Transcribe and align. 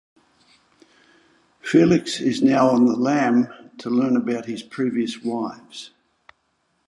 Felix 1.61 2.19
is 2.19 2.41
now 2.41 2.69
on 2.69 2.85
the 2.85 2.95
lam 2.95 3.53
to 3.77 3.91
learn 3.91 4.15
about 4.17 4.45
his 4.47 4.63
previous 4.63 5.21
wives. 5.21 5.91